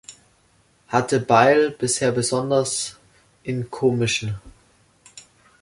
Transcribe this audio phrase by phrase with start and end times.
[0.87, 2.97] Hatte Beil bisher besonders
[3.43, 4.39] in komischen.